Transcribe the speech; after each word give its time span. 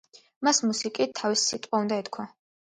მას 0.47 0.61
მუსიკით 0.69 1.13
თავისი 1.19 1.45
სიტყვა 1.51 1.83
უნდა 1.85 2.01
ეთქვა. 2.05 2.27